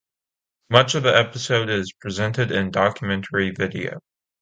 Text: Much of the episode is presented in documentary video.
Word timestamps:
Much 0.71 0.95
of 0.95 1.03
the 1.03 1.15
episode 1.15 1.69
is 1.69 1.93
presented 1.99 2.51
in 2.51 2.71
documentary 2.71 3.51
video. 3.51 3.99